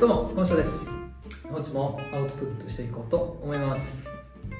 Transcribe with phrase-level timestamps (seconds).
[0.00, 0.88] どうも本社です
[1.50, 3.98] 本日もアウトプットしていこうと思います、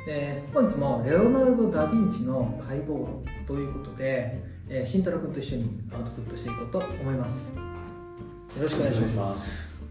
[0.08, 7.62] えー本日もレオナルド・ダ・ヴィンチの解剖論ということで、えー、慎太郎君と一緒にアウトプットしていこうと思いますよ
[8.64, 9.86] ろしくお願いしますす。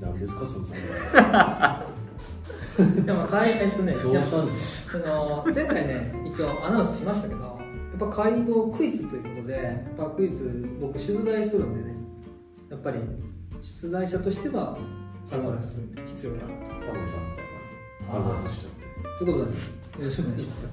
[0.00, 0.64] 何ですかその
[3.06, 4.02] でもかいえっとねス。
[4.02, 7.59] どうしたんですその前回ね一応アナウンスしましたけど
[8.00, 11.94] ぱ解剖クイズということでやっぱクイズ僕取材するんでね
[12.70, 12.98] やっぱり
[13.62, 14.78] 出題者としては
[15.26, 16.52] サングラス必要だなと。
[16.52, 17.44] かタモリさんみたい
[18.06, 18.08] な。
[18.08, 18.86] サングラスしちゃって。
[19.18, 19.56] ということでよ
[20.06, 20.66] ろしくお願いします。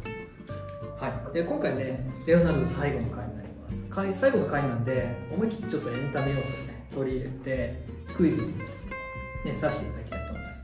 [1.03, 1.33] はい。
[1.33, 3.83] で今回ねレオナルド最後の回になります。
[3.89, 7.83] 回最後の回なんで思い切ってちょっとエンタメ要素をね取り入れて
[8.15, 10.63] クイズにねさせていただきたいと思います。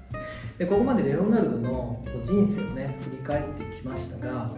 [0.58, 4.52] でここまでレオナルドのこう人生をね振り返ってきましたが、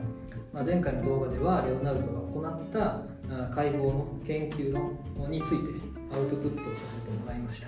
[0.56, 3.02] まあ、前回の動画ではレオナルドが行った
[3.54, 5.56] 解剖の研究のについて
[6.16, 7.68] アウトプットをさせてもらいました。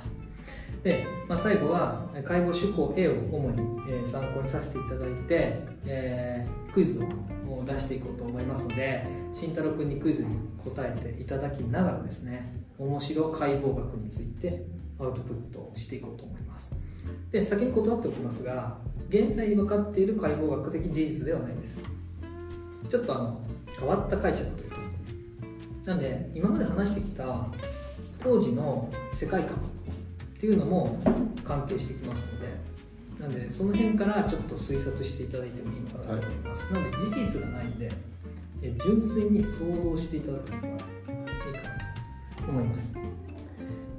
[0.83, 9.03] で、まあ、最後は解剖手法 A を主に、参考にさせていただいて、えークイズを出していこうと思いますので
[9.33, 14.63] 慎太郎君にクイズに答えていただきながらですね面白解剖学について
[14.99, 16.71] アウトプットをしていこうと思います。
[17.31, 18.77] で先に断っておきますが
[19.09, 21.96] 現在に分かっている解剖学的事実ではないです。
[22.89, 23.41] ちょっとあの
[23.79, 24.77] 変わった解釈というか。
[25.85, 27.47] なんで今まで話してきた
[28.21, 29.59] 当時の世界観っ
[30.39, 30.99] ていうのも
[31.45, 32.67] 関係してきますので。
[33.19, 37.91] なんでその辺からちょっと推察していただいてもいいのかなと思います、なので事実がないんで
[38.61, 42.93] え純粋に想像していただくのがいいかなと思います。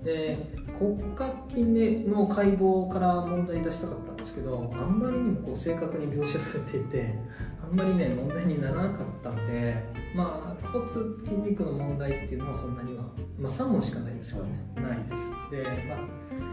[0.05, 0.39] で
[0.79, 1.65] 骨格筋
[2.09, 7.15] の解剖から問題出したかったんですけどあんまりにもこう正確に描写されていて
[7.58, 9.75] あんまりね問題にならなかったんで
[10.15, 13.05] まあ骨筋肉の問題っていうのはそんなには、
[13.39, 15.31] まあ、3問しかないですけどね、ないです。
[15.51, 15.95] で,、ま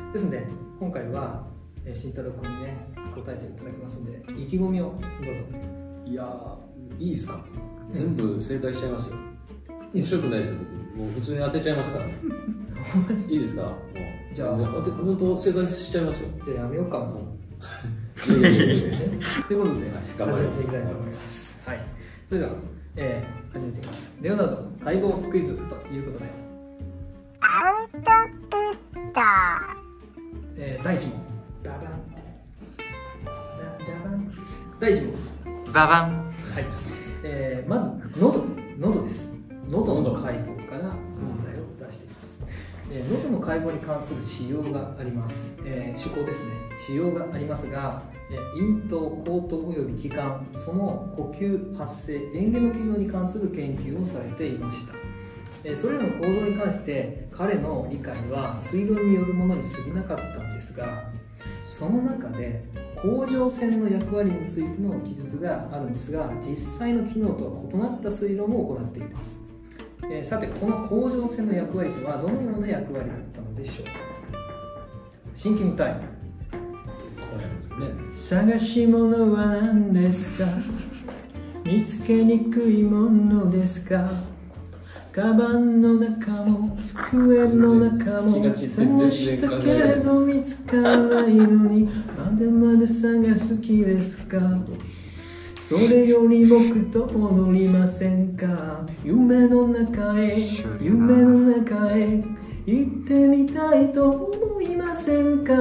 [0.10, 0.48] あ、ですので
[0.80, 1.44] 今回は
[1.86, 5.02] えー慎太郎君にね答えていただきますので意気込みをどうぞ。
[6.06, 7.40] いやー、いいですか。
[7.92, 9.16] 全部正解しちゃいますよ。
[9.94, 10.58] 面白くないですよ、
[10.94, 11.00] 僕。
[11.00, 12.06] もう普通に当てちゃいますから。
[12.08, 12.14] ね。
[13.28, 13.64] いいですか？
[13.64, 14.36] もう。
[14.36, 14.56] じゃあ。
[14.58, 16.30] 本当正解しちゃいますよ。
[16.46, 18.05] じゃあやめようかもいやいやいやいや
[19.48, 21.62] ということで、はい頑張ります始めていきたいと思います。
[21.66, 21.80] はい。
[22.28, 22.52] それでは、
[22.96, 24.14] えー、始めていきます。
[24.22, 25.62] レオナルド解剖クイズと
[25.94, 26.32] いうことで、
[27.42, 28.00] アウト
[28.50, 28.58] プ
[28.98, 29.22] ット
[30.58, 31.20] えー、第1問。
[31.64, 31.82] ババン。
[34.04, 34.32] ババン。
[34.80, 35.74] 第1問。
[35.74, 36.66] ババンはい。
[37.24, 38.44] えー、まず、喉。
[38.80, 39.34] 喉です。
[39.70, 42.42] 喉の解剖から問題を出していきます。
[42.92, 45.56] えー、喉の解剖に関する仕様があります。
[45.66, 46.65] えー、手法ですね。
[46.80, 48.04] 仕様がありますが、
[48.56, 54.94] 咽頭、口頭および気管、その呼吸、発声、嚥下の機能に関する研究をされていました。
[55.74, 61.10] それらの構造に関して彼の理解は推論によるものに過ぎなかったんですが
[61.68, 62.64] その中で
[62.96, 69.38] 甲状腺の役割についての記述があるんですが実際の機能とは異なった推論を行っています、
[70.10, 73.92] えさてこの甲状腺の役割とはどのような役割だったのでしょうか。
[75.36, 75.64] シンキ
[78.16, 80.46] 探し物は何ですか？
[81.66, 84.10] 見つけにくいものですか？
[85.12, 91.86] カバンの中も机の中も探したけれど見つからないのに
[92.18, 94.40] まだまだ探す気ですか？
[95.68, 98.86] それより僕と踊りませんか？
[99.04, 100.48] 夢の中へ
[100.82, 102.24] 夢の中へ
[102.66, 105.54] 行ってみたいと思いませんか？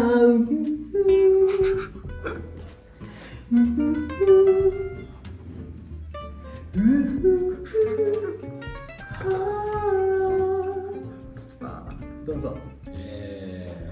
[12.26, 12.58] どうぞ。
[12.88, 13.90] え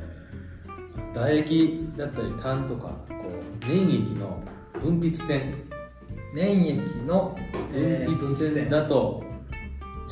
[0.67, 4.43] ー、唾液だったり痰とかこう粘液の
[4.81, 5.55] 分泌線
[6.35, 7.37] 粘液の、
[7.73, 9.23] えー分泌線だと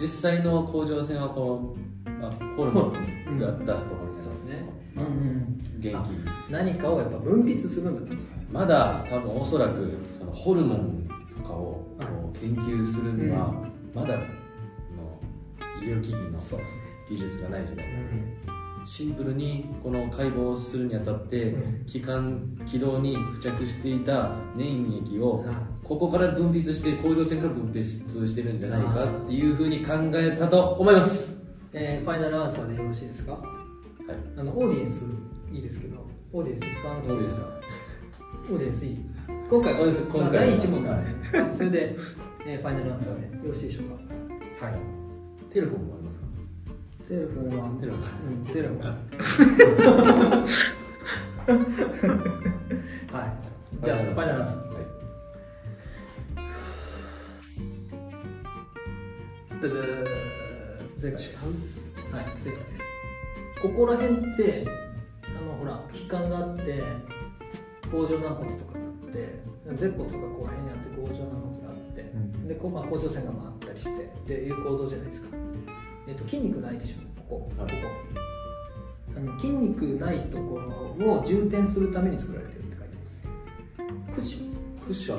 [0.01, 1.75] 実際の甲状腺はこ
[2.07, 2.93] う、まあ、ホルモ
[3.29, 4.65] ンが出すところにあるそうですね。
[4.95, 5.61] まあうんうん。
[5.81, 8.20] 元気何かをやっぱ分泌するんだと
[8.53, 11.85] まだ多分おそらくそのホルモンとかを
[12.41, 13.53] 研究するには
[13.95, 14.25] まだの
[15.83, 16.39] 医療機器の
[17.09, 17.89] 技術がない時代う
[18.85, 21.85] んシンプルにこの解剖をするにあたってうん。
[21.87, 25.55] 気管気道に付着していた粘液をはい。
[25.85, 31.45] ここから分泌して甲状腺から分泌してるんじゃないかっていうふうに考えたと思います。
[31.73, 33.33] えーファイナルアンサーでよろしいですか？
[33.33, 33.43] はい。
[34.39, 35.05] あのオーディエンス
[35.53, 37.60] いいですけどオーディエンス使わなくていいですか
[38.51, 38.99] オーディエンスいい
[39.49, 39.93] 今回今回は。
[40.23, 41.97] まあ第1問なんで、はそれで、
[42.47, 43.89] えーファイナルアンサーでよろしいでしょう
[44.61, 44.67] か。
[44.67, 44.75] はい。
[45.51, 46.25] テレフォンもありますか
[47.09, 47.69] テレフォンは？
[47.81, 48.69] テレフォンうんテレ
[53.13, 53.27] は
[53.83, 53.85] い。
[53.85, 54.57] じゃあファイナルアンサー。
[54.75, 54.83] はい。
[60.99, 61.39] 正解です。
[62.13, 63.63] はい正解です。
[63.63, 64.67] ここら辺って
[65.25, 66.83] あのほら器官があって
[67.91, 69.41] 甲状軟骨とかって
[69.79, 72.49] 舌骨がここら辺にあって甲状軟骨があって、ん。
[72.49, 75.29] でこうまあ甲状腺が回ったりしてっていう構造じゃないですか、
[76.09, 77.51] えっと筋肉ないでしょここ。
[77.57, 77.73] こはい。
[77.73, 77.77] こ
[79.17, 80.61] あの筋肉ないとこ
[80.99, 84.15] ろを充填するために作られてるって書いてます。
[84.15, 84.87] クッション。
[84.87, 85.19] クッション。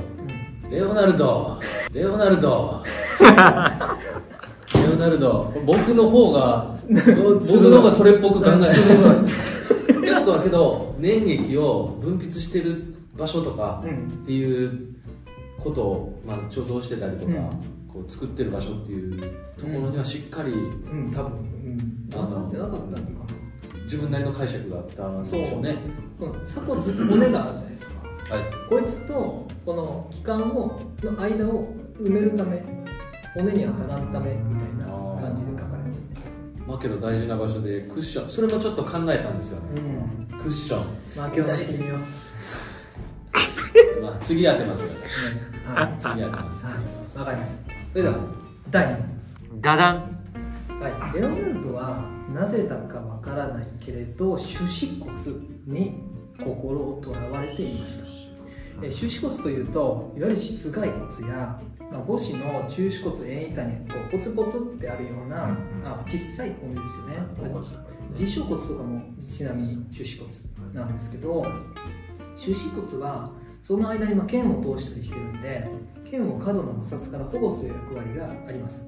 [0.64, 0.72] うん。
[0.72, 1.60] レオナルド。
[1.92, 2.82] レオナルド。
[3.20, 5.54] レオナルド。
[5.66, 14.08] 僕の方が僕の方がそれっぽく考えてるってことはけど粘液を分泌してる場所とかうん。
[14.24, 14.96] っていう
[15.60, 17.50] ことを、まあ、貯蔵してたりとか、うん。
[17.92, 19.20] こう作ってる場所っていう
[19.58, 21.12] ところにはしっかりうん。
[21.12, 21.32] 多分。
[21.32, 22.10] うん。
[22.14, 23.06] あの分かってなかったのかな。
[23.84, 25.78] 自分なりの解釈があったんでしょうね。
[26.20, 28.36] この鎖骨骨があるじゃないですか。
[28.36, 28.44] はい。
[28.70, 32.64] こいつとこの気管をの間を埋めるため
[33.34, 34.86] 骨に当たらんためみたいな
[35.22, 35.51] 感じで
[36.72, 39.82] ますまあけど大事な場所でクッションそれもちょっと考えたんですよね。
[39.82, 40.38] うん。
[40.38, 40.86] クッション、
[41.18, 41.98] まあ今日の信用
[44.02, 44.96] まあ、次当てますよね。
[45.66, 45.96] はい。
[46.00, 46.66] 次当てます。
[46.66, 46.76] はい
[47.18, 47.74] わかりました。
[47.92, 48.16] それでは
[48.70, 49.62] 第2問。
[49.62, 50.22] ダダン。
[50.82, 55.14] はい、レオナルドはなぜだかわからないけれど手指骨
[55.68, 55.94] に
[56.44, 58.11] 心をとらわれていました
[58.82, 61.60] え手指骨というといわゆる室外骨や、
[61.92, 67.18] まあ、母子の中手骨縁板にこうポツポツってあるようなあ小さい骨ですよね。
[68.18, 70.30] 自小骨とかもちなみに手指骨
[70.74, 71.46] なんですけど
[72.36, 73.32] 手指骨は
[73.64, 75.68] その間にまあ腱を通したりしてるんで
[76.10, 78.86] 腱を過度な摩擦から保護する役割があります。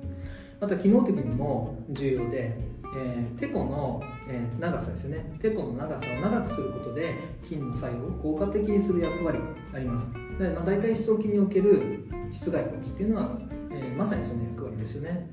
[0.60, 2.58] また機能的にも重要で、
[2.96, 5.38] えー、テコの、えー長さですね。
[5.42, 10.08] テコの長さを長くすることで筋の作用を効果的にする役割があります。
[10.40, 13.38] で、まあ、大体思想筋における室外骨っていうのは、
[13.72, 15.30] えーまさにその役割ですよね、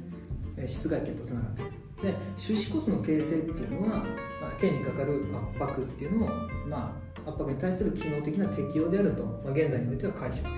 [0.57, 1.71] えー室外腱とつながっている。
[2.03, 4.05] で手指骨の形成っていうのは、ま
[4.49, 5.23] あ、腱にかかる
[5.59, 6.29] 圧迫っていうのを、
[6.69, 6.97] ま
[7.27, 10.55] あ、圧迫に対する機能的な適用であると、まあ、現在においては解釈できる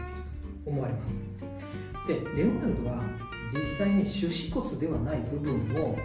[0.64, 1.14] と思われます。
[2.06, 3.02] でレオナルドは
[3.52, 5.96] 実際に手指骨ではない部分を、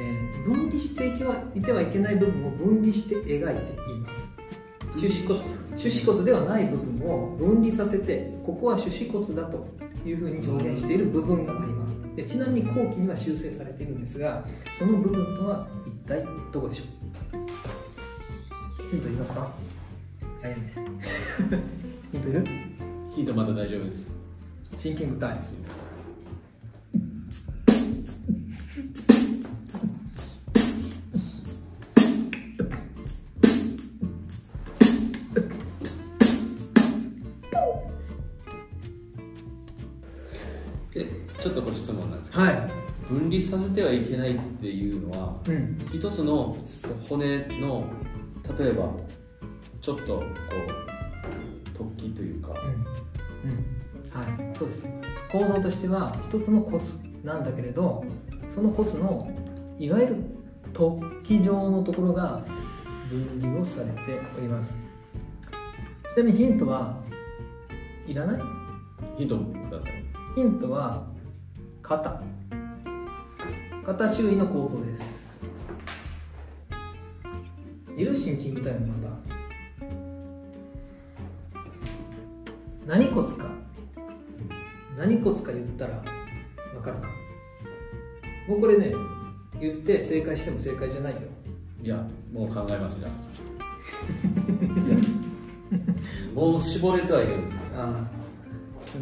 [0.00, 4.28] えー分離していけはいてはいけない部分を分離して描いています。
[4.98, 5.38] 手指骨
[5.76, 9.66] 手指骨ではない部分を分離させてここは手指骨だと
[10.04, 11.90] いうふうに表現している部分があります。
[12.16, 14.44] でちなみに後期には修正されているんですが
[14.78, 16.82] その部分とは一体どこでしょ
[17.36, 18.90] う？
[18.90, 19.52] ヒントいりますか？
[20.42, 20.72] 早いね。
[22.12, 22.44] ヒントいる？
[23.14, 24.10] ヒントまだ大丈夫です。
[24.78, 25.40] シンキングタイム
[43.40, 45.78] 離させてはいけないっていうのはうん。
[45.92, 46.56] 一つの
[47.08, 47.84] 骨の
[48.58, 48.90] 例えば
[49.80, 50.24] ちょっとこ
[51.76, 52.50] う突起というか。
[53.44, 53.50] うん。
[53.50, 53.56] うん。
[54.10, 54.56] はい。
[54.56, 54.84] そうです。
[55.32, 56.82] 構造としては一つの骨
[57.22, 58.04] なんだけれど
[58.48, 59.30] その骨の
[59.78, 60.16] いわゆる
[60.72, 62.42] 突起状のところが
[63.08, 64.00] 分離をされて
[64.36, 64.74] おります。
[66.14, 66.96] ちなみにヒントは
[68.06, 68.42] いらない？
[69.16, 69.44] ヒントだっ
[69.82, 69.94] たら
[70.34, 71.06] ヒントは
[71.82, 72.22] 肩
[73.84, 75.20] 肩周囲の構造です。
[77.96, 79.14] いるシンキングタイムまだ
[82.86, 83.44] 何骨か。
[84.96, 86.02] 何骨か言ったら
[86.72, 87.08] 分かるか。
[88.48, 88.94] もうこれね
[89.60, 91.20] 言って正解しても正解じゃないよ。
[91.82, 93.08] いやもう考えますじゃ
[96.34, 98.20] もう絞れてはいるんですねああ。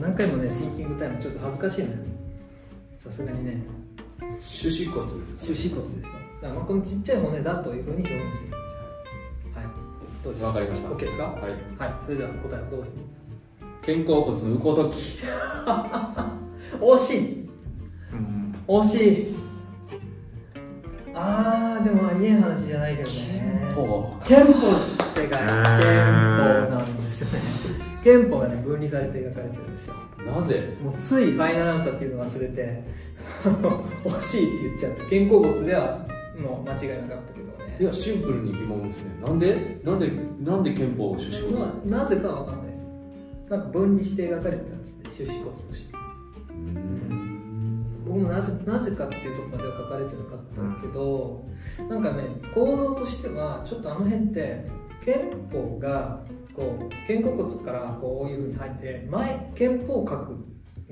[0.00, 1.97] 何回もねシンキングタイムちょっと恥ずかしいのよ
[3.02, 3.62] さすがにね
[4.40, 5.47] 手指骨ですか？
[5.47, 6.09] 手指骨ですよ。
[6.40, 8.66] だからまあこのちっちゃい骨だというふうに表現しているんで
[9.52, 9.66] すはい。
[10.23, 10.88] どうですわかりました。
[10.88, 11.25] OK ですか？
[11.25, 11.42] はい。
[11.42, 12.04] はい。
[12.04, 12.90] それでは答えをどうぞ
[13.80, 15.18] 肩甲骨のウコ突起
[16.80, 17.50] 惜しい。
[18.66, 18.97] 惜し
[19.33, 19.35] い。
[21.14, 23.73] あーでもありえん話じゃないけどね。
[23.75, 26.66] ほ憲法です正解憲ー。
[26.66, 27.40] 法なんですよね。
[28.04, 29.95] 憲法がね分離されて描かれてるんですよ。
[30.18, 30.76] うなぜ？
[30.83, 32.83] もうついファイナルアンサーっていうのを忘れて
[34.04, 36.07] 惜しいって言っちゃって肩甲骨では
[36.38, 37.76] もう間違いなかったけどね。
[37.80, 39.11] いやシンプルに疑問ですね。
[39.23, 39.80] なんで？
[39.85, 40.11] なんで
[40.45, 42.87] なんで憲法を手指骨まあ、なぜかわかんないです。
[43.50, 45.95] なんか分離して描かれてたんですね手指骨として。
[48.07, 50.38] 僕もなぜなぜかっていうところまでは書かれてなかっ
[50.76, 51.45] たけど、
[51.90, 54.64] なんかね構造としてはちょっとあの辺って
[55.04, 56.21] 憲法が
[56.57, 60.37] こう肩甲骨からこういうふうに入って前憲法核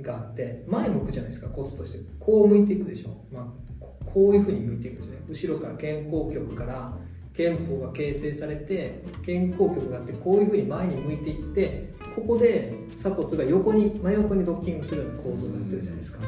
[0.01, 1.49] があって前向くじゃないですか。
[1.49, 1.99] 骨として。
[2.19, 3.45] こう向いていくでしょ、まあ、
[3.81, 6.93] ここういうふうに向いていくんですね後ろから肩甲局から
[7.35, 16.19] 憲法が形成されて肩甲局があってこういうふうに前に向いていってここで鎖骨が横に真横にドッキングするような構造になってるじゃないですか。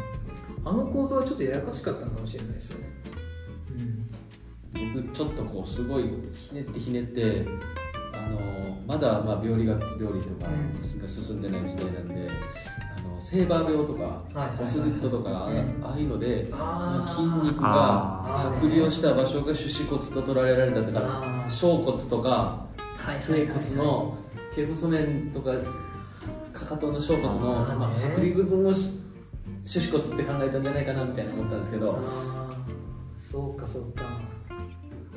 [0.64, 2.98] あの構造はちょっとややこしかったのかもしれないですよね。
[4.94, 7.46] 僕ちょっとこうすごいひねってひねって
[8.12, 8.38] あの
[8.86, 11.00] まだまあ病理学病理とかうん。
[11.00, 12.28] が進んでない時代なんで、
[12.96, 14.22] あのセーバー病とか、
[14.60, 15.56] オスグッドとか、あうん。
[15.82, 22.66] ああいうので、筋肉あが剥離をした場所が手指骨と捉えられただか小骨とか
[23.26, 24.16] 頸骨の
[24.54, 25.52] 頸細面とか
[26.52, 27.34] かかとの小骨の
[27.78, 29.00] まあ、剥離部分をし
[29.70, 31.98] 手指骨って考えたんじゃないかなみたいな思ったんですけど、
[33.30, 34.04] そうかそうか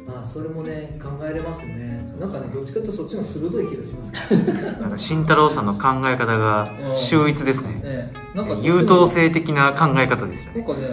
[0.08, 2.04] あーそれもね考えれますね。
[2.20, 4.12] なんかねどっちかというとそっちの鋭い気がします。
[4.30, 7.74] けどねなんか慎太郎さんの考え方が秀逸ですね。
[7.76, 10.62] ねなんか優等生的な考え方ですよね。
[10.62, 10.88] なんかね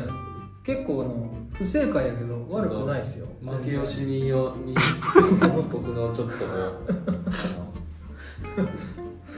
[0.65, 3.27] 結構あの不正解やけど悪くないですよ。
[3.43, 4.75] 負け惜しみよに
[5.73, 6.35] 僕のちょっと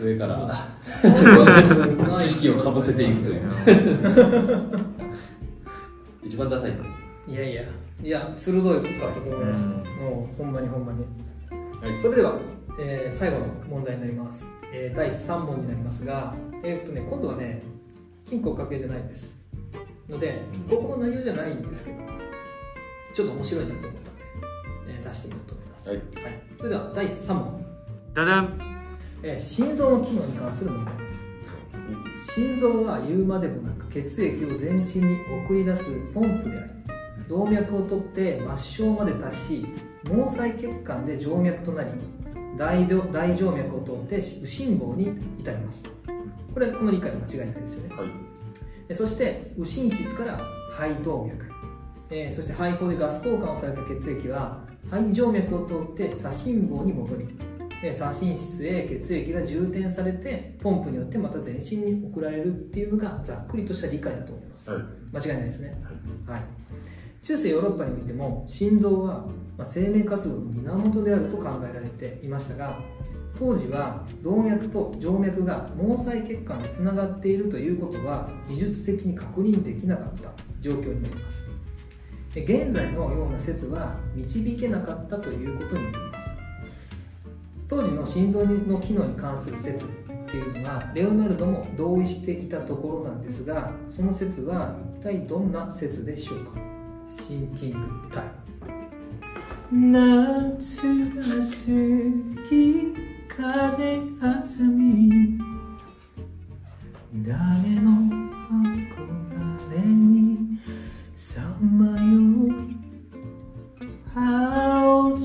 [0.03, 0.69] 上から
[2.19, 3.50] 知識をかぶせていくという。
[6.25, 6.73] 一番ダサい
[7.31, 7.63] いやいや。
[8.03, 9.73] いや鋭いことだったと思います、うん。
[9.73, 11.05] もうほんまにほんまに。
[11.81, 12.01] はい。
[12.01, 12.39] それでは、
[12.79, 16.35] えー最後の問題になります、えー第3問になりますが
[16.65, 17.63] えーっとね今度はね
[18.27, 19.41] 金庫掛けじゃないんです。
[20.09, 21.99] のでここの内容じゃないんですけど
[23.15, 24.11] ちょっと面白いなと思ったので、
[24.89, 26.03] えー出してみようと思います、はい。
[26.59, 27.67] それでは第3問、
[28.15, 28.59] ダダン。
[29.23, 31.09] えー心臓の機能に関する問題で
[32.27, 32.35] す。
[32.35, 36.71] 心臓は言うまでもなく血液を全身に送り出すポンプであり
[37.31, 39.67] 動脈を取って末梢まで達し
[40.05, 41.91] 毛細血管で静脈となり
[42.59, 45.85] 大動大静脈を通って右心房に至ります。
[46.53, 47.95] これこの理解は間違いないですよね。
[47.97, 48.09] はい。
[48.89, 50.41] えそして右心室から
[50.73, 51.47] 肺動脈、
[52.11, 57.29] えーそして肺胞でガス交換をされた血液は肺静脈を通って左心房に戻り
[57.81, 64.83] で左心室へ血液が充填されてポンプによってまた全身に送られるっていうのがざっくりとした理解だと思います、はい。
[65.13, 65.73] 間違いないですね、
[66.27, 66.43] はい、
[67.23, 69.27] 中世ヨーロッパにおいても心臓は、
[69.65, 72.81] 生命活動の源であると考えられていましたが
[73.39, 81.45] 当時は動脈と静脈が毛細血管でつながっているということは技術的に確認できなかった状況になります。
[82.35, 86.31] 現在のような説は導けなかったということになります。
[87.69, 89.89] 当時の心臓の機能に関する説っ
[90.27, 96.80] ていうのはレオナルドも同意していたところなんですがその説は一体どんな説でしょうか。
[97.11, 97.76] シンキング
[98.12, 98.25] タイ
[99.73, 101.67] ム夏が過
[102.49, 102.55] ぎ
[103.29, 105.38] 風あざみ。
[107.14, 107.33] 誰
[107.81, 107.90] の
[108.49, 110.61] 憧れに
[111.17, 112.00] さまよ
[112.47, 112.71] う。
[114.14, 115.21] 青空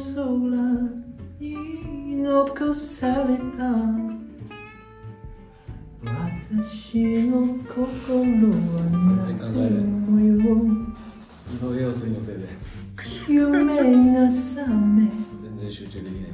[1.40, 3.62] に残された。
[6.04, 7.34] 私の
[7.68, 8.82] 心は
[9.28, 10.75] 夏の模様
[11.62, 12.48] 井上陽水のせいで。
[13.28, 13.76] 夢
[14.14, 15.10] が覚め。
[15.44, 16.32] 全然集中できない。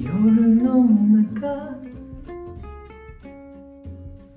[0.00, 0.12] 夜
[0.62, 1.46] の中。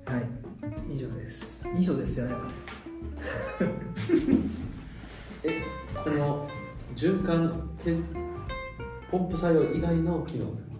[0.06, 1.66] はい以上です。
[1.78, 2.40] 以上ですじゃないわ
[5.44, 5.62] え
[6.04, 6.48] この
[6.94, 7.96] 循環け
[9.10, 10.78] ポンプ作用以外の機能ですかこ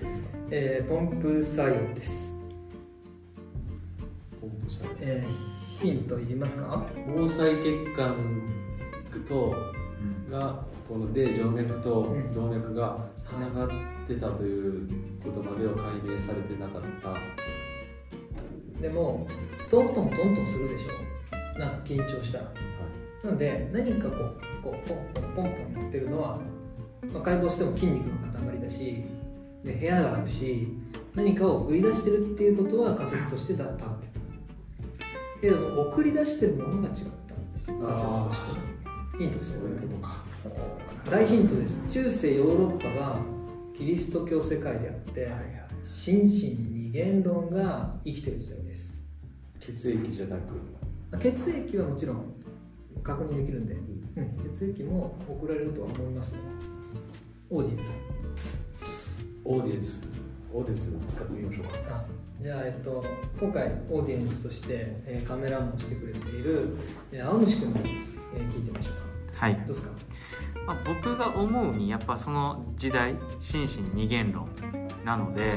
[0.00, 0.28] とですか？
[0.50, 2.36] えーポンプ作用です、
[4.40, 4.90] ポンプ作用。
[5.00, 5.51] えー
[5.82, 6.86] ヒントいりますか？
[7.06, 8.14] 毛細血管
[9.28, 9.52] と
[10.30, 12.32] がこので静脈とうん。
[12.32, 12.96] 動脈が
[13.26, 13.70] つながっ
[14.06, 14.88] てたという
[15.22, 18.80] ことまでは解明されてなかった。
[18.80, 19.26] でも
[19.68, 21.58] トントントントンするでしょ？
[21.58, 22.44] なんか緊張したら。
[23.24, 26.38] なので何かこうこうポンポンポンポンやってるのは、
[27.12, 29.04] まあ、解剖しても筋肉の塊だし
[29.64, 30.68] で部屋があるし
[31.14, 34.11] 何かを送り出してるっていうことは仮説としてだったって
[35.42, 36.94] けれども送り出してるものが違っ
[37.26, 37.68] たんです。
[37.68, 40.24] よ仮説としてヒントですそうよいうことか。
[41.10, 41.82] 大ヒントです。
[41.92, 43.20] 中世ヨーロッパは
[43.76, 45.32] キリスト教世界であって
[45.82, 46.28] 心身
[46.70, 49.00] 二元論が生きてる時代です。
[49.58, 50.54] 血液じゃなく。
[51.20, 52.34] 血液はもちろん
[53.02, 56.38] 確認できるんで、うん、血液も送られるとは思いますね
[57.50, 57.94] オーディエンス。
[59.44, 60.00] オーディエンス。
[60.54, 61.96] オーディエンス使ってみましょうか。
[61.96, 63.04] あじゃあ、えっと、
[63.38, 64.68] 今回オーディエンスとして、
[65.06, 66.76] えーカメラマンをしてくれている、
[67.12, 67.80] えー青虫君に、
[68.34, 69.46] えー聞いてみましょうか。
[69.46, 69.54] はい。
[69.58, 69.90] どうですか？
[70.66, 74.48] まあ、僕が思うにやっぱその時代心身二元論
[75.04, 75.54] なので、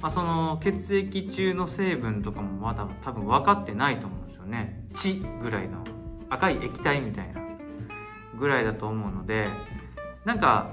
[0.00, 4.86] まあ、その血液中の成分とかもまだ多分分かってないと思うんですよね。
[4.94, 5.84] 血ぐらいの
[6.30, 7.42] 赤い液体みたいな
[8.38, 9.48] ぐらいだと思うので
[10.24, 10.70] なんか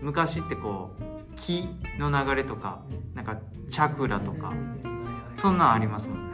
[0.00, 1.02] 昔ってこう
[1.34, 2.82] 気の流れとか
[3.26, 4.52] かチャクラとか。
[5.34, 6.30] そんなんありますもん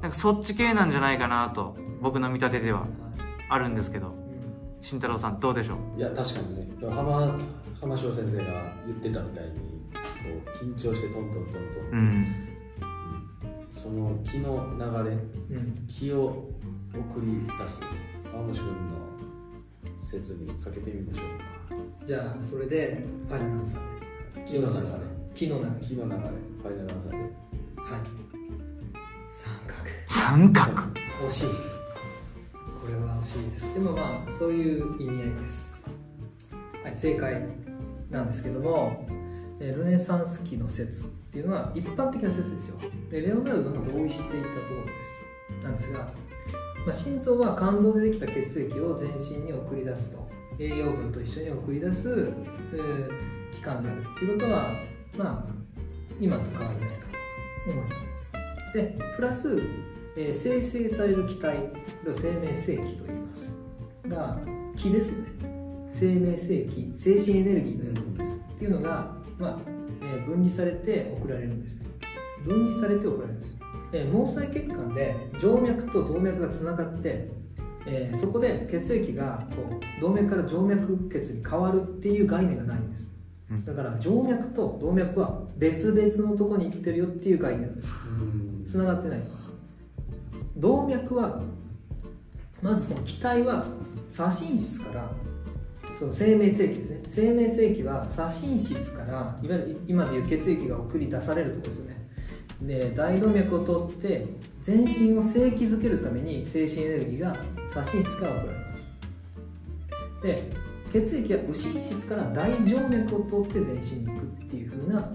[0.00, 2.82] なんかそっち系なんじゃないかなと僕の見立てでは。
[2.82, 2.90] はい。
[3.48, 4.08] あるんですけど。
[4.08, 4.14] うん。
[4.80, 5.98] 慎太郎さんどうでしょう？
[5.98, 6.68] いや確かにね。
[6.80, 7.36] 浜
[7.80, 8.44] 浜翔先生が
[8.86, 9.56] 言ってたみたいにこ
[10.60, 11.98] う緊張してトントントントン、うん。
[11.98, 12.26] うん
[13.70, 15.16] その気の流れ
[15.56, 15.74] うん。
[15.88, 16.48] 気を
[16.94, 17.82] 送り出す。
[18.32, 18.74] 青虫君の
[19.98, 21.22] 説にかけてみましょ
[22.04, 22.06] う。
[22.06, 23.95] じゃあそれでファイナルアンサーで
[24.44, 24.82] 気の流れ
[25.34, 27.16] 気の流れ気の流れファイナルアンサーで。
[27.16, 28.26] はい。
[29.30, 29.80] 三角。
[30.06, 30.72] 三角。
[31.28, 31.48] 惜しい。
[32.80, 33.74] これは惜しいです。
[33.74, 35.84] でもまあそういう意味合いです。
[36.84, 37.42] はい正解
[38.10, 39.06] なんですけども
[39.60, 42.78] えールネサンス期の説っていうのは一般的な説ですよ。
[43.10, 44.92] でレオナルドも同意していた通りで
[45.60, 45.64] す。
[45.64, 46.12] なんですが、ま
[46.90, 50.26] あ、心臓は肝臓でできた血液を全身に送り出すと。
[50.58, 52.32] 栄養分と一緒に送り出す、
[52.72, 54.74] えー器官であるということは
[55.16, 55.54] まあ
[56.20, 57.06] 今と変わりないか
[57.66, 58.74] と思います。
[58.74, 59.60] でプラス、
[60.16, 63.56] えー生成される気体これを生命性気と言います。
[64.08, 64.38] が
[64.76, 65.28] 気ですね。
[65.92, 69.58] 生命性気精神エネルギーのようなものです、っていうのが、まあ
[70.02, 71.76] えー分離されて送られるんです。
[72.44, 73.60] 分離されて送られるんです、
[73.92, 77.30] えー毛細血管で静脈と動脈がつながって、
[77.86, 79.62] えーそこで血液がこ
[79.98, 83.15] う動脈から静脈血に変わるっていう概念がないんです。
[83.64, 87.92] だから静脈と動脈は別々のとこに行ってるよっていう概念です。
[88.20, 88.64] うん。
[88.66, 89.20] つながってない。
[90.56, 91.40] 動脈は
[92.60, 93.66] まずその気体は
[94.10, 95.10] 左心室から
[95.98, 97.02] その生命性器ですね。
[97.08, 101.96] 生命性器は左心室からいわゆる今でいう血液が送り出されるところですよね。
[102.62, 104.26] で大動脈を通って
[104.62, 107.36] 全身を正気づけるために精神エネルギーが
[107.70, 110.22] 左心室から送られます。
[110.22, 115.10] で血液は右心室から大静脈を通って全身に行くっていう風な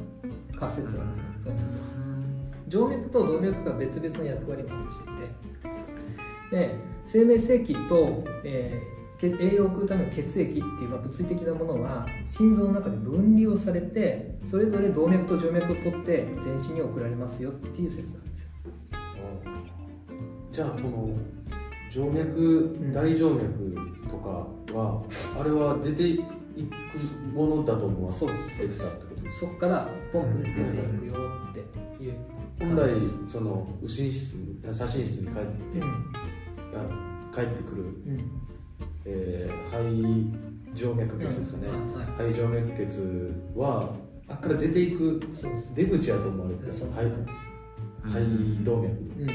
[0.58, 1.54] 仮説なんですよ
[2.70, 5.08] 静脈と動脈が別々の役割を果たしてい
[6.50, 6.68] て。
[6.68, 18.48] で生命製器と、えー栄養を送るための血液っていう、まあ、物理的なものは心臓の中で分離をされてそれぞれ動脈と静脈を取って全身に送られますよっていう説なんですよ。
[20.52, 21.10] じゃあこの
[21.92, 22.40] 静脈
[22.80, 22.92] ん。
[22.94, 23.76] 大静脈
[24.10, 25.04] とかは
[25.40, 26.24] あれは出ていく
[27.34, 28.14] ものだと思わ。
[28.14, 29.22] そうですれてたってこと。
[29.22, 31.14] ですそこからポンプで出ていくよ
[31.50, 32.16] っていう。
[32.60, 32.90] 本来
[33.28, 35.84] その右心室左心室に帰って、うん。
[35.84, 38.32] あ帰ってくる、うん。
[39.06, 41.94] えー肺静脈血ですかね、うん。
[41.94, 43.94] はい肺静脈血は
[44.30, 45.20] あっから出ていく
[45.76, 46.86] 出口やと思われて肺
[48.02, 49.30] 肺動脈、うん。
[49.30, 49.34] え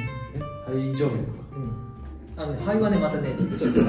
[0.64, 1.46] 肺静脈か。
[1.56, 1.95] うん
[2.36, 3.80] あのね肺はねまたねちょっと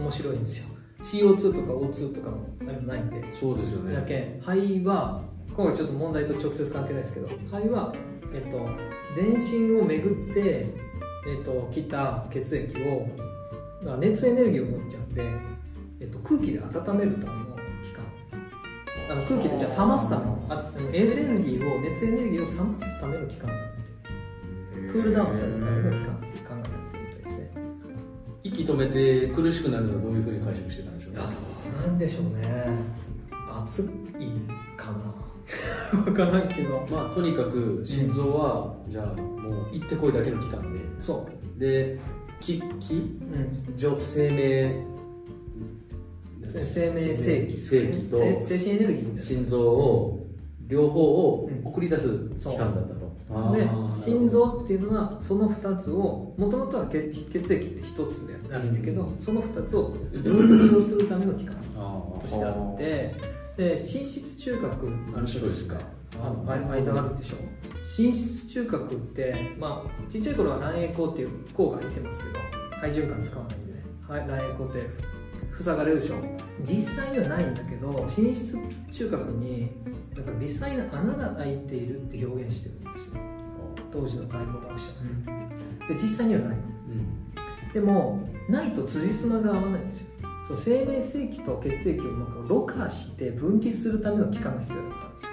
[0.00, 0.66] 面白いんですよ。
[1.02, 2.48] CO2 とか O2 とかも
[2.86, 3.32] ないんで。
[3.32, 3.94] そうですよね。
[3.94, 5.22] だけ肺は
[5.56, 7.94] 今回ちょっと問題と直接関係ないですけど肺は、
[8.34, 8.68] えっと、
[9.14, 10.66] 全身を巡って、
[11.26, 13.08] えっと、来た血液を
[13.82, 15.22] まあ熱エネルギーを持っちゃうんで、
[16.00, 18.04] えっと、空気で温めるための器官。
[19.08, 26.20] あの空気でじゃあ冷ますためのあエネルギーを熱エネルギーを冷ますための器官なんでクールダウンするための器官
[28.48, 31.20] 息止めて苦しくなるのはどういうふうに解釈してたんでしょうね。
[31.84, 32.68] なんでしょうね。
[33.64, 33.86] 熱い
[34.76, 35.14] かな。
[36.04, 36.86] 分からんけど。
[36.90, 40.80] まあとにかく心臓は、じゃあもう行ってこいだけの期間で。
[40.98, 41.60] そう。
[41.60, 41.98] で
[42.40, 43.76] 気気うん。
[43.76, 44.84] 上生命
[46.62, 50.26] 生命正気正気とせ精神エネルギー心臓を
[50.66, 52.08] 両方をうん送り出す
[52.40, 53.68] 期間だったと、で
[54.04, 61.56] 心臓っていうのはその2つをもともとは血血液って1つであるんだけど、うその2つを分離をするための器官
[62.22, 63.14] としてあって
[63.56, 65.76] で心室中核面白いですか。
[66.22, 67.36] あの間間あるでしょ。
[67.96, 72.38] 心室中核ってまあちっちゃい頃は卵栄孔っていう孔が入ってますけど
[72.76, 73.82] 肺循環使わないんでね。
[74.06, 74.78] はい卵栄孔って
[75.60, 76.16] 塞がれるでしょ。
[76.62, 78.56] 実際にはないんだけど心室
[78.90, 79.70] 中核に
[80.14, 83.20] なんか微細な穴が開いているって表現してるんですよ。
[83.92, 85.88] 当時の解剖学者は。
[85.88, 86.56] で実際にはない。
[86.56, 87.72] うん。
[87.72, 90.06] でもないと辻褄が合わないんですよ。
[90.48, 95.28] そう生命製器と血液をなんかろ過して分岐するための器官が必要だったんですよ。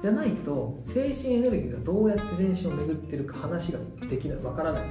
[0.00, 3.78] じゃないと精神エネルギーがどうやって全身を巡ってるか話が
[4.08, 4.38] できない。
[4.38, 4.82] わからない。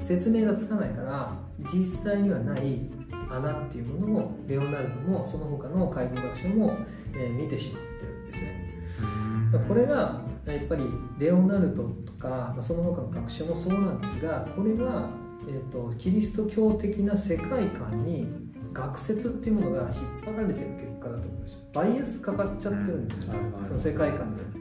[0.00, 2.90] 説明がつかないから実際にはない
[3.34, 6.76] 穴っていうものをレオナルドもその他の解剖学者も、
[7.14, 9.68] えー見てしまってるんですね。
[9.68, 10.84] これがやっぱり
[11.18, 15.08] レオナルドとかまあその他の学者もそうなんですがこれが、
[15.46, 18.28] えー、とキリスト教的な世界観に
[18.72, 19.92] 学説っていうものが引っ
[20.24, 21.58] 張られてる結果だと思うんですよ。
[21.72, 23.34] バイアスかかっちゃってるんですよ、
[23.68, 24.52] その世界観によっ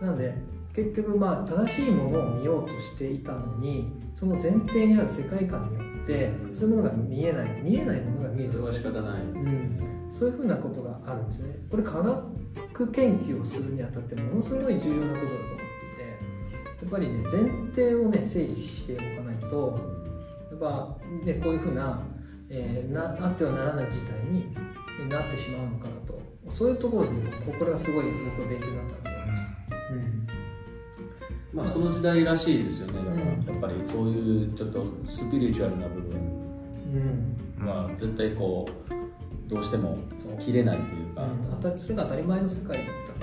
[0.00, 0.04] て。
[0.04, 0.34] なので
[0.74, 5.91] 結局まあ正しいものを見ようとしていたのにその前提にある世界観によって
[6.52, 8.52] そういうものが見えない見えないものが見えてる。
[8.52, 9.22] それは仕方ない。
[9.22, 11.54] うん、そういうふうなことがあるんですね。
[11.70, 16.06] これ科学研究をするにあたってものすごい重要なことだと思っていて
[16.82, 17.30] やっぱりね前
[17.74, 19.78] 提をね整理しておかないと
[20.50, 22.02] やっぱ、ね、こういうふうな,、
[22.50, 24.54] えーなあってはならない事態に
[25.08, 26.20] なってしまうのかなと。
[26.50, 27.10] そういうところで
[27.58, 28.04] これがすごい
[28.36, 29.10] 僕は勉強になった
[31.52, 32.94] まあその時代らしいですよね。
[32.94, 33.20] だからうん。
[33.20, 36.20] やっぱりそういうちょっとスピリチュアルな部分。
[37.60, 37.66] うん。
[37.66, 39.98] は絶対こうどうしても
[40.38, 41.74] 切れないというか、う。
[41.74, 41.78] ん。
[41.78, 43.22] それが当たり前の世界だったんで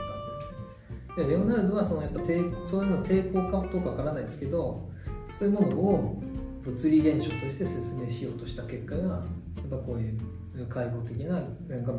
[1.15, 4.89] でレオナルドはそのやっぱ抵そういうの抵抗感とかわからないですけど
[5.37, 6.23] そういうものを
[6.63, 10.17] 物理現象として説明しようとした結果がやっぱこういう
[10.67, 11.41] 解剖的な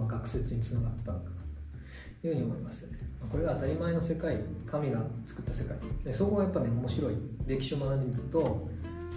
[0.07, 2.99] 学説につながったというふうに思いますよね。
[3.01, 4.39] まあこれが当たり前の世界
[4.71, 5.77] 神が作った世界。
[6.05, 7.15] でそこがやっぱね面白い。
[7.47, 8.69] 歴史を学んでみると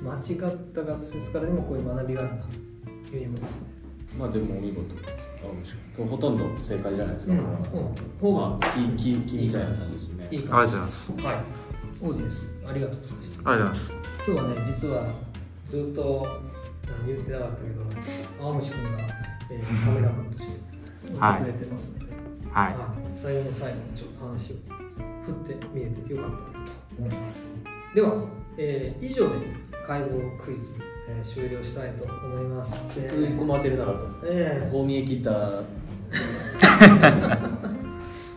[0.04, 3.68] 間違った学説からでもこういう学びがあるなというふうに思いますね。
[4.20, 4.96] まあでもお見事
[5.98, 8.36] ほとんど正解じゃないですか、うんうん。
[8.36, 10.28] まあ木木木みたいな感じですね。
[10.32, 11.12] いいありがとうござい感ます。
[11.18, 11.36] じはい。
[12.02, 13.52] オーディエンスありがとうございました。
[13.52, 13.94] ありがとうございます。
[14.26, 14.96] 今日はね実は
[15.70, 16.28] ずっとあ
[17.08, 17.82] 言ってなかったけど
[18.42, 18.90] 青虫君が、
[19.52, 20.56] えーカメラマンとしてい。
[21.04, 22.03] てくれてますので、
[22.54, 22.74] はい。
[22.74, 24.56] あ最後の最後にちょっと話を
[25.24, 27.50] 振ってみれてよかったなと思います。
[27.96, 28.14] では、
[28.58, 29.36] えー以上で
[29.88, 30.76] 解剖クイズ、
[31.10, 32.72] えー終了したいと思います。
[32.96, 35.32] で僕一個も当てれなかったですえこう見え切った。
[35.32, 35.34] え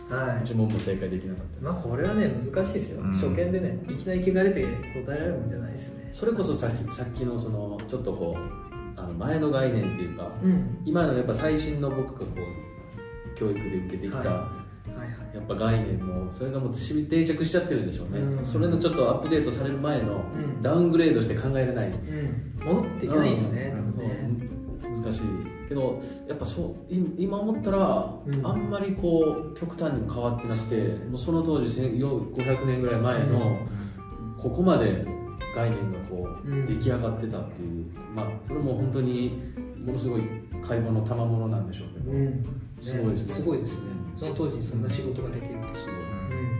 [0.09, 0.43] はい。
[0.43, 3.11] 一問も正解できなかったです、まあこれはね難しいですよ、うん。
[3.11, 4.63] 初見でねいきなり聞かれて
[5.05, 6.09] 答えられるもんじゃないですよね。
[6.11, 10.81] それこそさっきさっきのそのちょっとこうあの前の概念っていうか、うん。
[10.85, 12.37] 今のやっぱ最新の僕がこう
[13.37, 14.27] 教育で受けてきた、はい。
[14.27, 15.35] はいはい。
[15.35, 18.43] やっぱ概念もそれがもう定着しちゃってるんでしょうね、うん。
[18.43, 20.61] それのちょっとアップデートされる前のうん。
[20.61, 22.53] ダウングレードして考えれない、うん。
[22.65, 23.97] 戻っていけないですね、うん。
[23.97, 24.29] ね。
[24.83, 25.21] 難しい。
[25.67, 28.47] けどやっぱそうい今思ったら、うん。
[28.47, 30.75] あんまりこう極端にも変わってなくて
[31.09, 31.97] もうその当時1000
[32.33, 33.59] 500年ぐらい前の、
[34.37, 35.05] ここまで
[35.55, 36.65] 概念がこう、うん。
[36.65, 37.85] 出来上がってたっていう。
[38.15, 39.53] まあこれも本当に
[39.85, 40.21] ものすごい
[40.65, 42.43] 解剖の賜物なんでしょうけど、うん、ね
[42.81, 43.33] すごいですね。
[43.33, 43.79] すごいですね。
[44.17, 46.41] その当時にそんな仕事ができると、すごいう。
[46.43, 46.57] ん。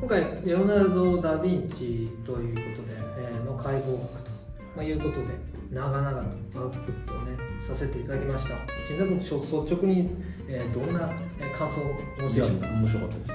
[0.00, 4.30] 今回レオナルド・ダ・ヴィンチということで、えーの解剖学と、
[4.76, 5.26] まあ、いうことで
[5.70, 6.10] 長々
[6.52, 8.50] とアウトプットをねさせていただきました。
[8.88, 10.10] 新田君率直に、
[10.48, 11.84] えーどんなえー感想を
[12.18, 12.66] お持ちでしょうか？
[12.68, 13.32] 面白かったです。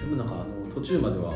[0.00, 1.34] でもなんかあの途中までは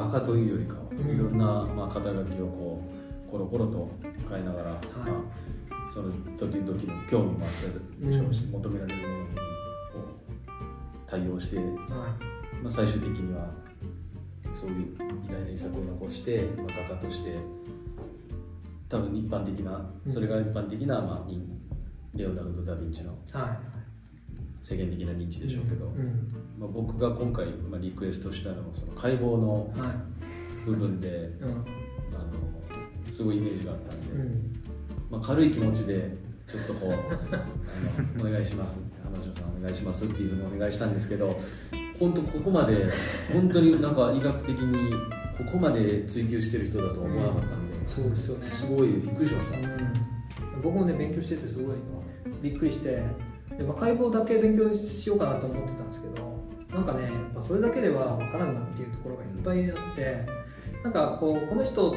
[0.00, 1.14] 画家というよりかは、うん。
[1.14, 2.82] いろんな、まあ、肩書きをこ
[3.28, 3.90] うコロコロと
[4.28, 4.78] 変えながら、ま
[5.70, 8.50] あ、その時々の興味もあったでしょうし、うん。
[8.52, 9.40] 求められるものにこ
[9.98, 11.62] う対応して、は
[12.62, 13.50] まあ、最終的には
[14.54, 14.94] そういう
[15.28, 17.36] 偉大な遺作を残して、まあ、画家として
[18.88, 20.12] 多分一般的なうん。
[20.12, 21.46] それが一般的な、まあ、に
[22.14, 23.79] レオナルド・ダ・ヴィンチのいはい
[24.62, 26.32] 世間的な認知でしょうけど、うん。
[26.58, 30.66] まあ、僕が今回、まあ、リクエストしたのはその解剖のはい。
[30.66, 31.08] 部分で
[31.40, 31.50] うん。
[31.50, 34.62] あのすごいイメージがあったんで、うん。
[35.10, 38.78] まあ、軽い気持ちでちょっとこうあのお願いします。
[39.02, 41.40] 浜城さんお願いしますっていうふうにお願いしたんですけど
[41.98, 42.88] 本当ここまで
[43.32, 44.92] 本当になんか医学的に
[45.36, 48.46] ここまで追求してる人だとは思わなかったんで、そうですよね。
[48.50, 49.92] すごいびっくりしました、うん。
[50.62, 51.76] 僕もね勉強しててすごい
[52.42, 53.02] びっくりして
[53.56, 56.40] で、まあ、解剖だけ勉強しようかなと思ってたんですけど
[56.72, 60.26] なんかねやっぱそれだけでは分からんなっていうところがいっぱいあって
[60.84, 61.94] なんかこうこの人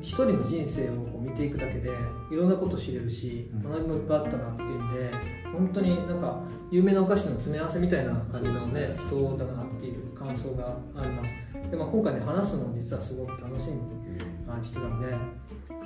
[0.00, 1.90] 一人の人生をこう見ていくだけで
[2.30, 3.62] いろんなこと知れるしうん。
[3.62, 5.10] 学びもいっぱいあったなっていうんで
[5.52, 11.70] 本当になんか有名なお菓子の詰め合わせみたいな感じのね人だなっていう感想があります。
[11.70, 14.00] で、まあ、今回ね話すのも実はすごく楽しみに
[14.48, 15.08] あしてたんで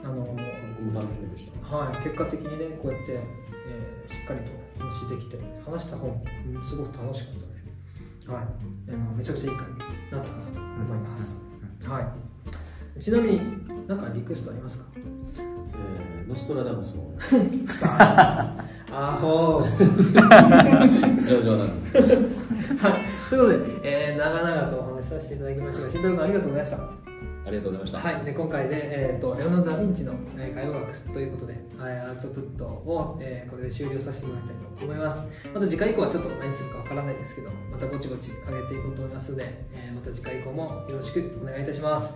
[0.05, 8.45] あの僕も楽しみでしたはい、結果的にねこうやって、えーしっかりと話できて話した本、うんすごく楽しかったので、はい、
[8.91, 11.41] あのめちゃくちゃいい回になったかなと思います、
[11.89, 12.01] は
[12.97, 13.41] い、ちなみに
[13.89, 14.85] 何かリクエストありますか？
[14.95, 17.13] えーノストラダムスを
[18.91, 22.93] アホ冗冗談です は
[23.31, 27.14] ということで、えー長々とお話しさせていただきましたが慎太郎君ありがとうございました
[27.47, 35.29] ありがとうございました、はい、で今回で、えー、とレオナルド・ダ・ヴィンチの、えー、会話学ということで、アウトプットを、えーこれで終了させてもらいたいと思います。
[35.53, 42.15] また次回以降はちょっと何するかわからないですけどまたぼちぼち上げていこうと思いますので、えーまた次回以降もよろしくお願いいたします。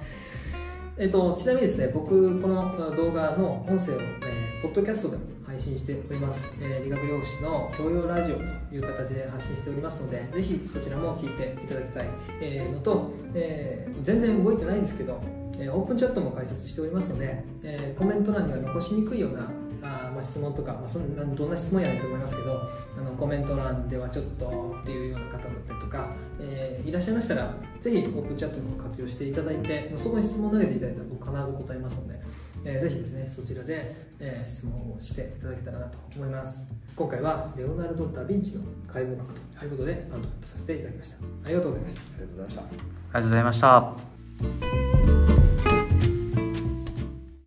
[0.97, 5.23] えっと、ちなみにですね、僕、この動画の音声を、えーポッドキャストでも
[5.59, 6.41] 配信しております。
[6.61, 8.43] えー理学療法士の教養ラジオと
[8.73, 12.09] いう形で発信しておりますので、ぜひそちらも聞いていただきたい、
[12.41, 15.21] えーのと、えー全然動いてないんですけど、
[15.59, 19.51] えオープンチャットも開設しておりますので、えコメント欄には残しにくいような
[19.83, 22.61] あまあ、質問とか、まあ、そんなどんな質問やないと思いますけど
[22.99, 26.09] あのコメント欄ではちょっとっていうような方だったりとか、
[26.41, 32.21] えーいらっしゃいましたらぜひオープンチャットも活用していただいてそこに質問投げていただいたら僕必ず答えますので、
[32.65, 36.67] えーぜひですねそちらで、えー質問をしていただけたらなと思います。
[36.97, 39.27] 今回はレオナルド・ダ・ヴィンチの解剖学
[39.59, 41.17] ということでアウトプットさせていただきました。
[41.45, 42.01] ありがとうございました。
[42.01, 42.63] ありがとうございました。
[42.63, 42.77] あり
[43.15, 43.61] がとうございまし
[44.93, 44.98] た